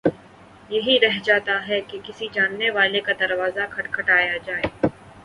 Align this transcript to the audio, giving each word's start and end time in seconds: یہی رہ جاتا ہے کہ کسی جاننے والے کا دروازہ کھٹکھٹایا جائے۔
یہی 0.69 0.97
رہ 0.99 1.17
جاتا 1.23 1.57
ہے 1.67 1.79
کہ 1.81 1.99
کسی 2.03 2.27
جاننے 2.33 2.69
والے 2.69 2.99
کا 3.01 3.13
دروازہ 3.19 3.67
کھٹکھٹایا 3.71 4.37
جائے۔ 4.45 4.63